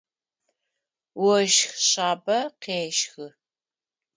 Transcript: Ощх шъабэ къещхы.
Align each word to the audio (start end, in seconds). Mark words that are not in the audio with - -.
Ощх 1.31 1.71
шъабэ 1.87 2.39
къещхы. 2.61 3.27